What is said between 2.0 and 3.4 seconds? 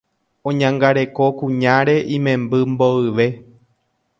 imemby mboyve